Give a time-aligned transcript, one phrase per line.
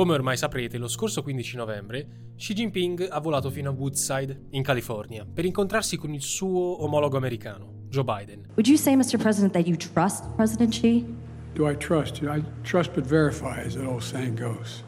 [0.00, 4.62] Come ormai saprete, lo scorso 15 novembre Xi Jinping ha volato fino a Woodside, in
[4.62, 8.46] California, per incontrarsi con il suo omologo americano, Joe Biden.
[8.54, 9.18] Would you say, Mr.
[9.18, 11.04] President, that you trust President Xi?
[11.52, 12.34] Do I trust you?
[12.34, 14.82] I trust but verify, as the old saying goes.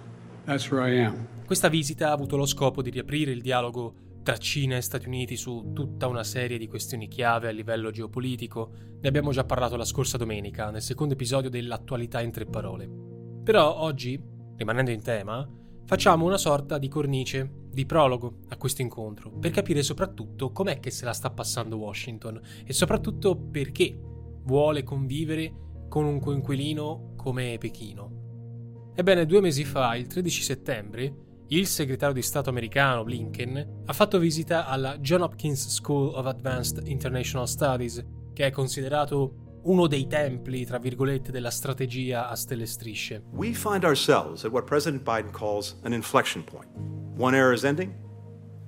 [0.47, 1.27] That's where I am.
[1.45, 5.37] Questa visita ha avuto lo scopo di riaprire il dialogo tra Cina e Stati Uniti
[5.37, 8.71] su tutta una serie di questioni chiave a livello geopolitico.
[8.99, 12.89] Ne abbiamo già parlato la scorsa domenica, nel secondo episodio dell'attualità in tre parole.
[13.45, 14.32] Però oggi,
[14.63, 15.47] rimanendo in tema,
[15.85, 20.91] facciamo una sorta di cornice, di prologo a questo incontro, per capire soprattutto com'è che
[20.91, 23.99] se la sta passando Washington e soprattutto perché
[24.45, 25.53] vuole convivere
[25.89, 28.21] con un coinquilino come Pechino.
[28.95, 31.15] Ebbene, due mesi fa, il 13 settembre,
[31.49, 36.87] il segretario di Stato americano Blinken ha fatto visita alla John Hopkins School of Advanced
[36.87, 43.23] International Studies, che è considerato uno dei templi, tra virgolette, della strategia a stelle strisce.
[43.33, 46.69] We find ourselves at what President Biden calls an inflection point.
[47.17, 47.95] One era is ending,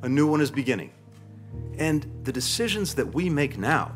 [0.01, 0.91] a new one is beginning.
[1.79, 3.91] And the decisions that we make now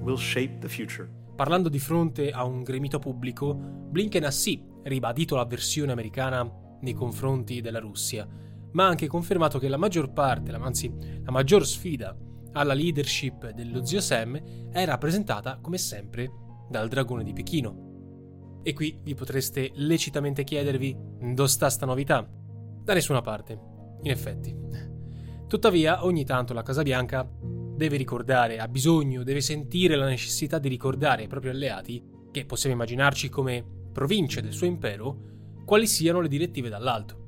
[0.00, 1.08] will shape the future.
[1.36, 6.48] Parlando di fronte a un gremito pubblico, Blinken ha sì ribadito l'avversione americana
[6.80, 8.26] nei confronti della Russia,
[8.72, 10.90] ma ha anche confermato che la maggior parte, anzi
[11.22, 12.16] la maggior sfida
[12.52, 16.30] alla leadership dello zio Sam è rappresentata, come sempre,
[16.68, 18.60] dal dragone di Pechino.
[18.62, 20.96] E qui vi potreste lecitamente chiedervi
[21.32, 22.28] dove sta sta novità?
[22.82, 23.58] Da nessuna parte,
[24.02, 24.54] in effetti.
[25.46, 30.68] Tuttavia, ogni tanto la Casa Bianca deve ricordare, ha bisogno, deve sentire la necessità di
[30.68, 35.28] ricordare ai propri alleati, che possiamo immaginarci come province del suo impero,
[35.64, 37.19] quali siano le direttive dall'alto.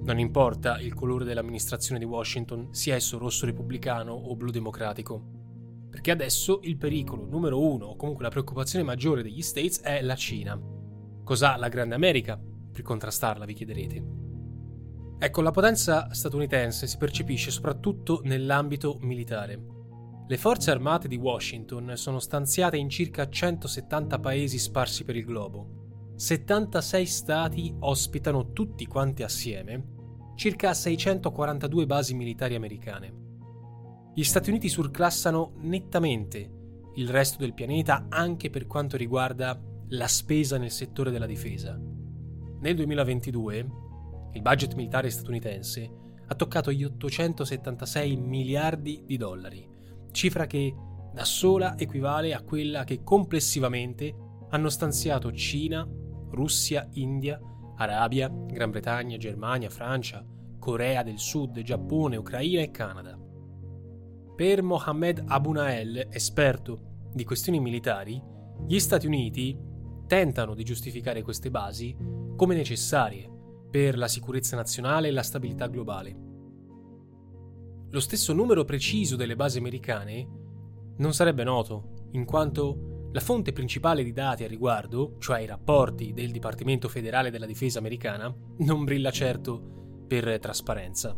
[0.00, 5.36] Non importa il colore dell'amministrazione di Washington, sia esso rosso repubblicano o blu democratico.
[5.90, 10.14] Perché adesso il pericolo numero uno, o comunque la preoccupazione maggiore degli States, è la
[10.14, 10.58] Cina.
[11.24, 12.40] Cos'ha la Grande America
[12.72, 14.04] per contrastarla, vi chiederete?
[15.18, 19.60] Ecco, la potenza statunitense si percepisce soprattutto nell'ambito militare.
[20.26, 25.77] Le forze armate di Washington sono stanziate in circa 170 paesi sparsi per il globo
[26.18, 33.26] 76 stati ospitano tutti quanti assieme circa 642 basi militari americane.
[34.14, 36.50] Gli Stati Uniti surclassano nettamente
[36.96, 41.78] il resto del pianeta anche per quanto riguarda la spesa nel settore della difesa.
[42.60, 43.68] Nel 2022
[44.32, 45.90] il budget militare statunitense
[46.26, 49.64] ha toccato gli 876 miliardi di dollari,
[50.10, 50.74] cifra che
[51.14, 55.86] da sola equivale a quella che complessivamente hanno stanziato Cina,
[56.30, 57.40] Russia, India,
[57.76, 60.24] Arabia, Gran Bretagna, Germania, Francia,
[60.58, 63.18] Corea del Sud, Giappone, Ucraina e Canada.
[64.36, 68.22] Per Mohammed Abu Nael, esperto di questioni militari,
[68.66, 69.56] gli Stati Uniti
[70.06, 71.96] tentano di giustificare queste basi
[72.36, 73.30] come necessarie
[73.70, 76.16] per la sicurezza nazionale e la stabilità globale.
[77.90, 80.28] Lo stesso numero preciso delle basi americane
[80.96, 86.12] non sarebbe noto, in quanto la fonte principale di dati a riguardo, cioè i rapporti
[86.12, 91.16] del Dipartimento federale della difesa americana, non brilla certo per trasparenza.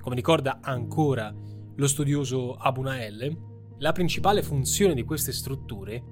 [0.00, 1.34] Come ricorda ancora
[1.76, 6.02] lo studioso Abu Nael, la principale funzione di queste strutture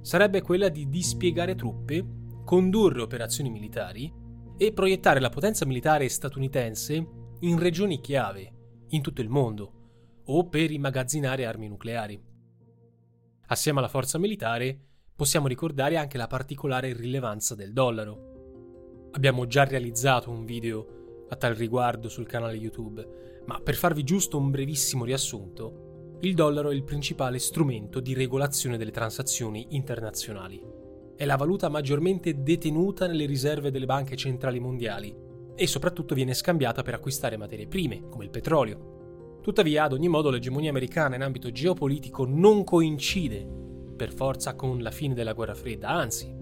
[0.00, 2.06] sarebbe quella di dispiegare truppe,
[2.44, 4.12] condurre operazioni militari
[4.56, 7.08] e proiettare la potenza militare statunitense
[7.40, 8.52] in regioni chiave
[8.88, 9.72] in tutto il mondo
[10.26, 12.29] o per immagazzinare armi nucleari.
[13.50, 14.78] Assieme alla forza militare
[15.16, 19.08] possiamo ricordare anche la particolare rilevanza del dollaro.
[19.10, 24.38] Abbiamo già realizzato un video a tal riguardo sul canale YouTube, ma per farvi giusto
[24.38, 30.62] un brevissimo riassunto, il dollaro è il principale strumento di regolazione delle transazioni internazionali.
[31.16, 35.12] È la valuta maggiormente detenuta nelle riserve delle banche centrali mondiali
[35.56, 38.99] e soprattutto viene scambiata per acquistare materie prime, come il petrolio.
[39.42, 43.46] Tuttavia, ad ogni modo, l'egemonia americana in ambito geopolitico non coincide
[43.96, 46.34] per forza con la fine della guerra fredda, anzi,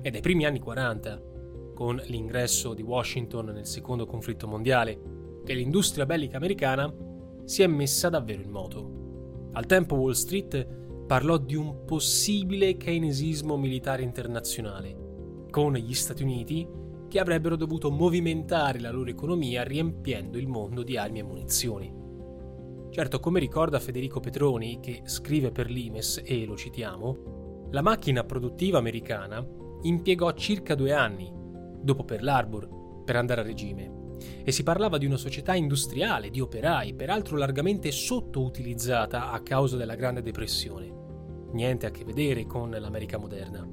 [0.00, 1.22] è dai primi anni 40,
[1.74, 6.92] con l'ingresso di Washington nel secondo conflitto mondiale, che l'industria bellica americana
[7.44, 9.48] si è messa davvero in moto.
[9.52, 10.66] Al tempo Wall Street
[11.06, 16.66] parlò di un possibile keynesismo militare internazionale, con gli Stati Uniti
[17.08, 21.99] che avrebbero dovuto movimentare la loro economia riempiendo il mondo di armi e munizioni.
[22.90, 28.78] Certo, come ricorda Federico Petroni, che scrive per l'Imes e lo citiamo, la macchina produttiva
[28.78, 29.46] americana
[29.82, 31.32] impiegò circa due anni,
[31.80, 33.98] dopo Pearl Harbor, per andare a regime.
[34.42, 39.94] E si parlava di una società industriale, di operai, peraltro largamente sottoutilizzata a causa della
[39.94, 40.92] Grande Depressione.
[41.52, 43.64] Niente a che vedere con l'America moderna.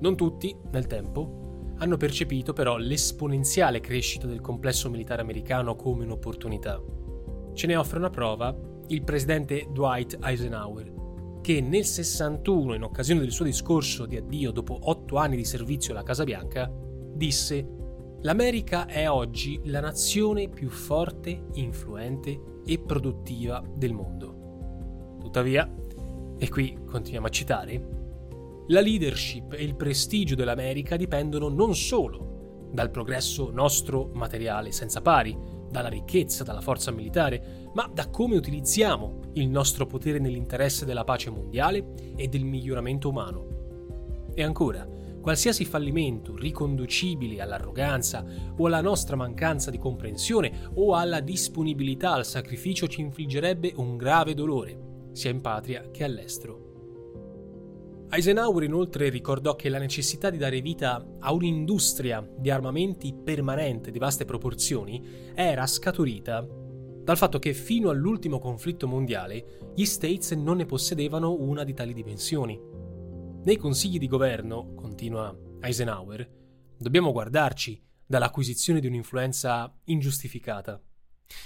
[0.00, 6.80] Non tutti, nel tempo, hanno percepito però l'esponenziale crescita del complesso militare americano come un'opportunità.
[7.58, 8.56] Ce ne offre una prova
[8.86, 14.78] il presidente Dwight Eisenhower, che nel 61, in occasione del suo discorso di addio dopo
[14.80, 17.66] otto anni di servizio alla Casa Bianca, disse
[18.20, 25.16] L'America è oggi la nazione più forte, influente e produttiva del mondo.
[25.18, 25.68] Tuttavia,
[26.38, 27.88] e qui continuiamo a citare,
[28.68, 35.56] la leadership e il prestigio dell'America dipendono non solo dal progresso nostro materiale senza pari,
[35.70, 41.30] dalla ricchezza, dalla forza militare, ma da come utilizziamo il nostro potere nell'interesse della pace
[41.30, 43.56] mondiale e del miglioramento umano.
[44.34, 44.86] E ancora,
[45.20, 48.24] qualsiasi fallimento riconducibile all'arroganza
[48.56, 54.34] o alla nostra mancanza di comprensione o alla disponibilità al sacrificio ci infliggerebbe un grave
[54.34, 56.67] dolore, sia in patria che all'estero.
[58.10, 63.98] Eisenhower inoltre ricordò che la necessità di dare vita a un'industria di armamenti permanente di
[63.98, 66.46] vaste proporzioni era scaturita
[67.08, 71.92] dal fatto che fino all'ultimo conflitto mondiale gli States non ne possedevano una di tali
[71.92, 72.58] dimensioni.
[73.44, 76.30] Nei consigli di governo, continua Eisenhower,
[76.78, 80.82] dobbiamo guardarci dall'acquisizione di un'influenza ingiustificata.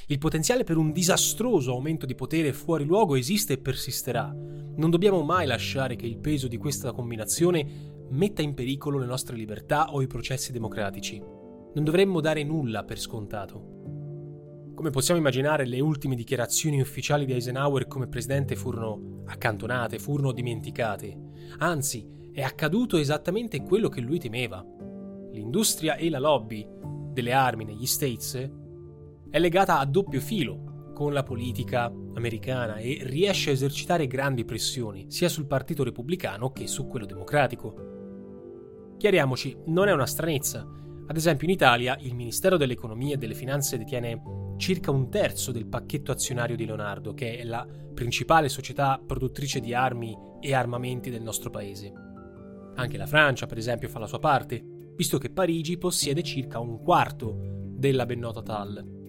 [0.07, 4.31] Il potenziale per un disastroso aumento di potere fuori luogo esiste e persisterà.
[4.31, 9.37] Non dobbiamo mai lasciare che il peso di questa combinazione metta in pericolo le nostre
[9.37, 11.19] libertà o i processi democratici.
[11.19, 14.73] Non dovremmo dare nulla per scontato.
[14.75, 21.17] Come possiamo immaginare, le ultime dichiarazioni ufficiali di Eisenhower come presidente furono accantonate, furono dimenticate.
[21.59, 24.65] Anzi, è accaduto esattamente quello che lui temeva.
[25.33, 26.67] L'industria e la lobby
[27.13, 28.61] delle armi negli States
[29.33, 35.07] è legata a doppio filo con la politica americana e riesce a esercitare grandi pressioni
[35.09, 38.95] sia sul partito repubblicano che su quello democratico.
[38.99, 40.69] Chiariamoci, non è una stranezza.
[41.07, 44.21] Ad esempio in Italia il Ministero dell'Economia e delle Finanze detiene
[44.59, 49.73] circa un terzo del pacchetto azionario di Leonardo, che è la principale società produttrice di
[49.73, 51.91] armi e armamenti del nostro paese.
[52.75, 54.63] Anche la Francia, per esempio, fa la sua parte,
[54.95, 57.35] visto che Parigi possiede circa un quarto
[57.79, 59.01] della ben nota TAL.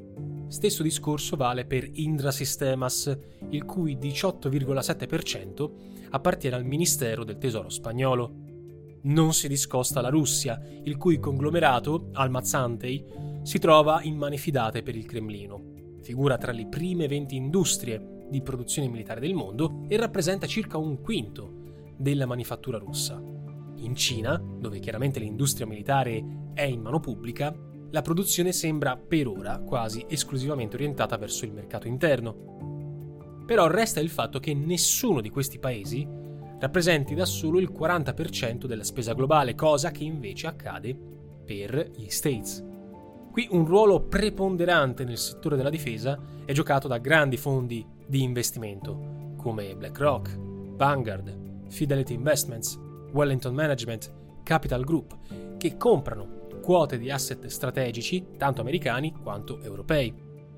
[0.54, 3.18] Stesso discorso vale per Indra Sistemas,
[3.50, 5.72] il cui 18,7%
[6.12, 8.32] appartiene al Ministero del Tesoro spagnolo.
[9.02, 13.04] Non si discosta la Russia, il cui conglomerato, Almazantei,
[13.42, 15.98] si trova in mani fidate per il Cremlino.
[16.04, 21.02] Figura tra le prime 20 industrie di produzione militare del mondo e rappresenta circa un
[21.02, 23.20] quinto della manifattura russa.
[23.78, 29.60] In Cina, dove chiaramente l'industria militare è in mano pubblica, la produzione sembra per ora
[29.60, 33.44] quasi esclusivamente orientata verso il mercato interno.
[33.46, 36.08] Però resta il fatto che nessuno di questi paesi
[36.60, 40.98] rappresenti da solo il 40% della spesa globale, cosa che invece accade
[41.46, 42.66] per gli States.
[43.32, 49.36] Qui un ruolo preponderante nel settore della difesa è giocato da grandi fondi di investimento
[49.38, 50.36] come BlackRock,
[50.76, 52.80] Vanguard, Fidelity Investments,
[53.12, 54.12] Wellington Management,
[54.42, 60.14] Capital Group, che comprano quote di asset strategici, tanto americani quanto europei.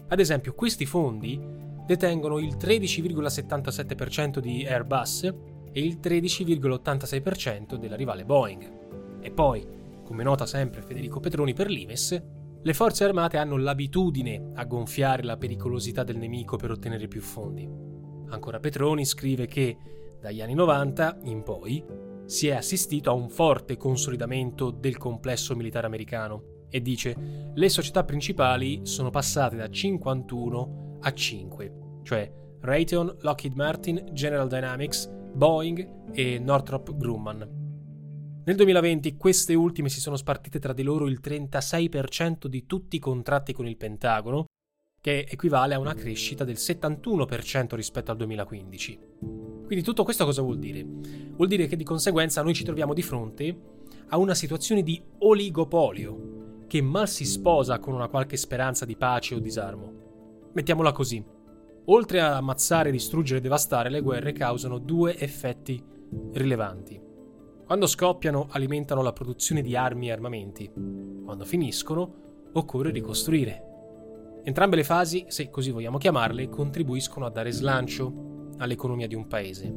[0.08, 1.42] Ad esempio, questi fondi
[1.86, 5.24] detengono il 13,77% di Airbus
[5.72, 9.20] e il 13,86% della rivale Boeing.
[9.20, 9.68] E poi,
[10.04, 12.24] come nota sempre Federico Petroni per l'Imes,
[12.62, 17.68] le forze armate hanno l'abitudine a gonfiare la pericolosità del nemico per ottenere più fondi.
[18.30, 19.78] Ancora Petroni scrive che,
[20.20, 21.84] dagli anni 90 in poi,
[22.26, 27.16] si è assistito a un forte consolidamento del complesso militare americano e dice
[27.54, 35.08] le società principali sono passate da 51 a 5, cioè Raytheon, Lockheed Martin, General Dynamics,
[35.08, 38.44] Boeing e Northrop Grumman.
[38.44, 43.00] Nel 2020 queste ultime si sono spartite tra di loro il 36% di tutti i
[43.00, 44.46] contratti con il Pentagono,
[45.02, 49.55] che equivale a una crescita del 71% rispetto al 2015.
[49.66, 50.86] Quindi tutto questo cosa vuol dire?
[51.36, 53.58] Vuol dire che di conseguenza noi ci troviamo di fronte
[54.10, 59.36] a una situazione di oligopolio che mal si sposa con una qualche speranza di pace
[59.36, 60.50] o disarmo.
[60.54, 61.24] Mettiamola così.
[61.86, 65.84] Oltre a ammazzare, distruggere e devastare, le guerre causano due effetti
[66.34, 67.02] rilevanti.
[67.66, 70.72] Quando scoppiano alimentano la produzione di armi e armamenti.
[71.24, 73.64] Quando finiscono occorre ricostruire.
[74.44, 79.74] Entrambe le fasi, se così vogliamo chiamarle, contribuiscono a dare slancio all'economia di un paese.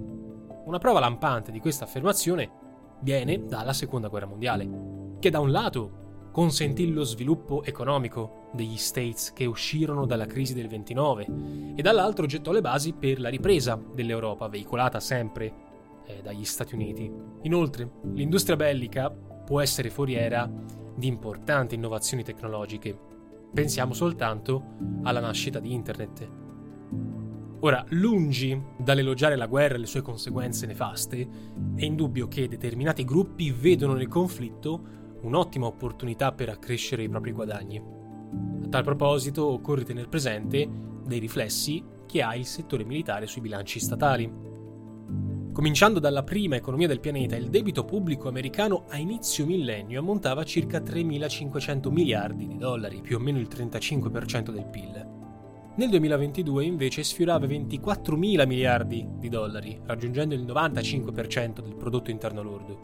[0.64, 2.50] Una prova lampante di questa affermazione
[3.00, 9.32] viene dalla Seconda Guerra Mondiale, che da un lato consentì lo sviluppo economico degli States
[9.32, 11.26] che uscirono dalla crisi del 29
[11.74, 15.52] e dall'altro gettò le basi per la ripresa dell'Europa, veicolata sempre
[16.06, 17.10] eh, dagli Stati Uniti.
[17.42, 20.50] Inoltre, l'industria bellica può essere foriera
[20.94, 22.96] di importanti innovazioni tecnologiche.
[23.52, 26.47] Pensiamo soltanto alla nascita di Internet.
[27.60, 31.28] Ora, lungi dall'elogiare la guerra e le sue conseguenze nefaste,
[31.74, 37.82] è indubbio che determinati gruppi vedono nel conflitto un'ottima opportunità per accrescere i propri guadagni.
[38.62, 40.68] A tal proposito occorre tenere presente
[41.04, 44.32] dei riflessi che ha il settore militare sui bilanci statali.
[45.52, 50.44] Cominciando dalla prima economia del pianeta, il debito pubblico americano a inizio millennio ammontava a
[50.44, 55.17] circa 3.500 miliardi di dollari, più o meno il 35% del PIL.
[55.78, 62.80] Nel 2022 invece sfiorava 24.000 miliardi di dollari, raggiungendo il 95% del prodotto interno lordo.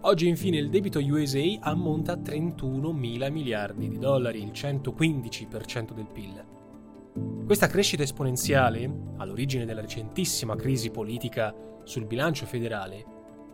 [0.00, 7.44] Oggi infine il debito USA ammonta a 31.000 miliardi di dollari, il 115% del PIL.
[7.44, 13.04] Questa crescita esponenziale, all'origine della recentissima crisi politica sul bilancio federale,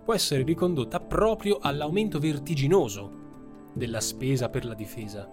[0.04, 5.28] può essere ricondotta proprio all'aumento vertiginoso della spesa per la difesa.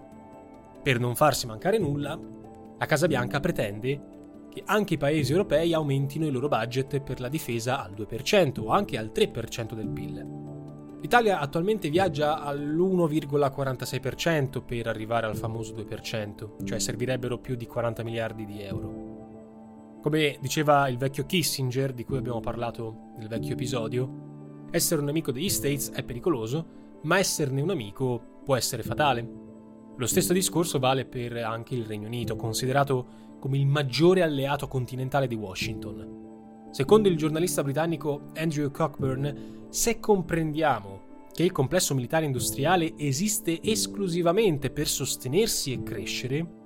[0.81, 2.39] Per non farsi mancare nulla,
[2.81, 7.29] la Casa Bianca pretende che anche i paesi europei aumentino il loro budget per la
[7.29, 10.97] difesa al 2% o anche al 3% del PIL.
[10.99, 18.45] L'Italia attualmente viaggia all'1,46% per arrivare al famoso 2%, cioè servirebbero più di 40 miliardi
[18.45, 19.99] di euro.
[20.01, 25.31] Come diceva il vecchio Kissinger, di cui abbiamo parlato nel vecchio episodio, essere un amico
[25.31, 26.65] degli States è pericoloso,
[27.03, 29.50] ma esserne un amico può essere fatale.
[29.97, 35.27] Lo stesso discorso vale per anche il Regno Unito, considerato come il maggiore alleato continentale
[35.27, 36.69] di Washington.
[36.71, 44.69] Secondo il giornalista britannico Andrew Cockburn, se comprendiamo che il complesso militare industriale esiste esclusivamente
[44.71, 46.59] per sostenersi e crescere,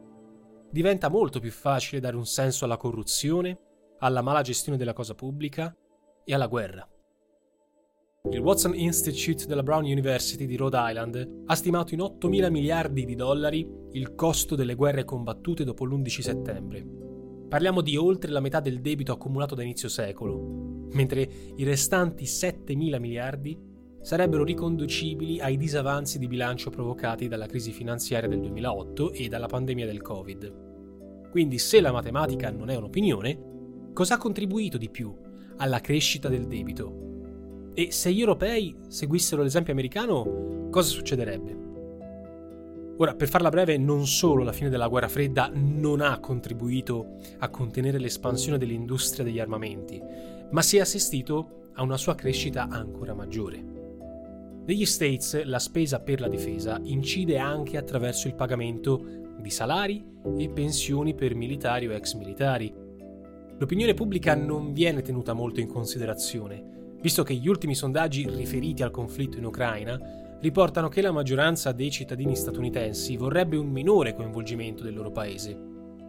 [0.70, 3.58] diventa molto più facile dare un senso alla corruzione,
[4.00, 5.76] alla mala gestione della cosa pubblica
[6.24, 6.88] e alla guerra.
[8.32, 13.06] Il Watson Institute della Brown University di Rhode Island ha stimato in 8 mila miliardi
[13.06, 17.06] di dollari il costo delle guerre combattute dopo l'11 settembre
[17.48, 23.00] Parliamo di oltre la metà del debito accumulato da inizio secolo, mentre i restanti 7.000
[23.00, 23.58] miliardi
[24.02, 29.86] sarebbero riconducibili ai disavanzi di bilancio provocati dalla crisi finanziaria del 2008 e dalla pandemia
[29.86, 31.30] del Covid.
[31.30, 35.16] Quindi se la matematica non è un'opinione, cosa ha contribuito di più
[35.58, 37.05] alla crescita del debito?
[37.78, 41.64] E se gli europei seguissero l'esempio americano, cosa succederebbe?
[42.98, 47.50] Ora, per farla breve, non solo la fine della guerra fredda non ha contribuito a
[47.50, 50.02] contenere l'espansione dell'industria degli armamenti,
[50.52, 53.62] ma si è assistito a una sua crescita ancora maggiore.
[54.66, 60.02] Negli States la spesa per la difesa incide anche attraverso il pagamento di salari
[60.38, 62.74] e pensioni per militari o ex militari.
[63.58, 68.90] L'opinione pubblica non viene tenuta molto in considerazione, visto che gli ultimi sondaggi riferiti al
[68.90, 69.96] conflitto in Ucraina
[70.42, 75.56] riportano che la maggioranza dei cittadini statunitensi vorrebbe un minore coinvolgimento del loro paese.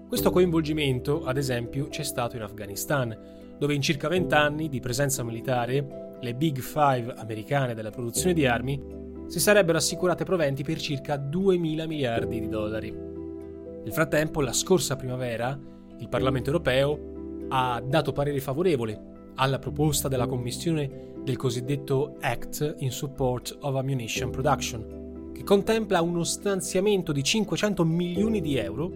[0.08, 3.14] Questo coinvolgimento, ad esempio, c'è stato in Afghanistan,
[3.58, 8.46] dove in circa 20 anni di presenza militare, le Big Five americane della produzione di
[8.46, 8.82] armi
[9.26, 12.90] si sarebbero assicurate proventi per circa 2 mila miliardi di dollari.
[12.90, 15.60] Nel frattempo, la scorsa primavera,
[15.98, 22.90] il Parlamento europeo ha dato parere favorevole alla proposta della Commissione del cosiddetto Act in
[22.90, 28.90] Support of Ammunition Production, che contempla uno stanziamento di 500 milioni di euro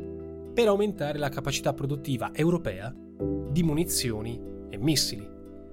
[0.54, 2.94] per aumentare la capacità produttiva europea
[3.50, 5.28] di munizioni e missili,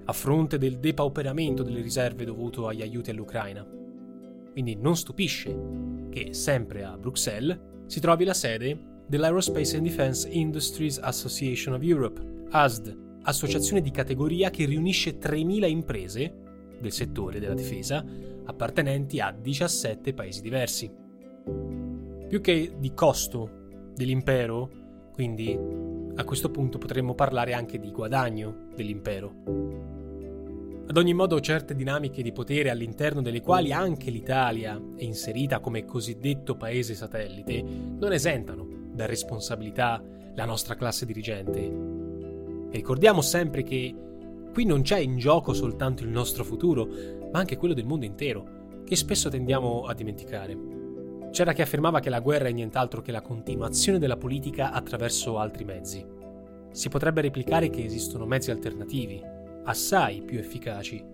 [0.06, 3.66] a fronte del depauperamento delle riserve dovuto agli aiuti all'Ucraina.
[4.52, 5.56] Quindi non stupisce
[6.10, 12.22] che sempre a Bruxelles si trovi la sede dell'Aerospace and Defense Industries Association of Europe,
[12.50, 16.34] ASD, associazione di categoria che riunisce 3.000 imprese
[16.80, 18.04] del settore della difesa
[18.46, 20.90] appartenenti a 17 paesi diversi.
[22.28, 24.70] Più che di costo dell'impero,
[25.14, 25.58] quindi
[26.16, 29.34] a questo punto potremmo parlare anche di guadagno dell'impero.
[30.90, 35.84] Ad ogni modo certe dinamiche di potere all'interno delle quali anche l'Italia è inserita come
[35.84, 40.02] cosiddetto paese satellite non esentano da responsabilità
[40.34, 41.97] la nostra classe dirigente.
[42.78, 43.96] Ricordiamo sempre che
[44.58, 46.88] Qui non c'è in gioco soltanto il nostro futuro,
[47.32, 50.58] ma anche quello del mondo intero, che spesso tendiamo a dimenticare.
[51.30, 55.64] C'era chi affermava che la guerra è nient'altro che la continuazione della politica attraverso altri
[55.64, 56.04] mezzi.
[56.72, 59.22] Si potrebbe replicare che esistono mezzi alternativi,
[59.66, 61.06] assai più efficaci.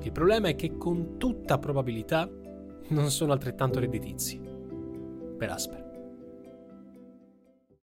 [0.00, 2.26] Il problema è che con tutta probabilità
[2.88, 4.40] non sono altrettanto redditizi.
[5.36, 5.89] Per Asper.